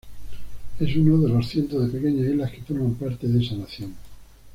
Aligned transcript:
Es 0.79 0.95
una 0.95 1.15
de 1.23 1.29
los 1.29 1.47
cientos 1.47 1.85
de 1.93 1.99
pequeñas 1.99 2.25
islas 2.31 2.49
que 2.51 2.63
forman 2.63 2.95
parte 2.95 3.27
de 3.27 3.39
esa 3.39 3.53
nación. 3.53 3.93